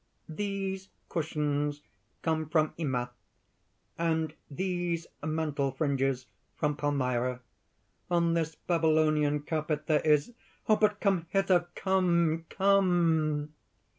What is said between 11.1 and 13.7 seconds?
hither! come! come!"